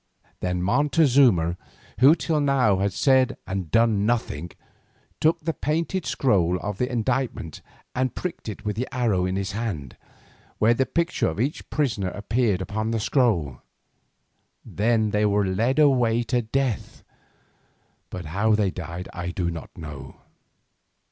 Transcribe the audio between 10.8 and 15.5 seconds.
picture of each prisoner appeared upon the scroll. Then they were